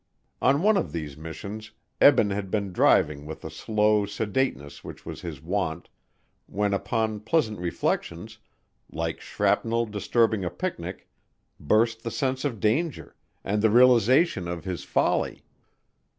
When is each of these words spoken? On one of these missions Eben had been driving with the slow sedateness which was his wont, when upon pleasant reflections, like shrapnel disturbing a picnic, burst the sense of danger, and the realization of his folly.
On 0.41 0.63
one 0.63 0.77
of 0.77 0.91
these 0.93 1.15
missions 1.15 1.69
Eben 2.01 2.31
had 2.31 2.49
been 2.49 2.73
driving 2.73 3.27
with 3.27 3.41
the 3.41 3.51
slow 3.51 4.07
sedateness 4.07 4.83
which 4.83 5.05
was 5.05 5.21
his 5.21 5.43
wont, 5.43 5.89
when 6.47 6.73
upon 6.73 7.19
pleasant 7.19 7.59
reflections, 7.59 8.39
like 8.91 9.21
shrapnel 9.21 9.85
disturbing 9.85 10.43
a 10.43 10.49
picnic, 10.49 11.07
burst 11.59 12.01
the 12.01 12.09
sense 12.09 12.43
of 12.43 12.59
danger, 12.59 13.15
and 13.43 13.61
the 13.61 13.69
realization 13.69 14.47
of 14.47 14.63
his 14.65 14.83
folly. 14.83 15.43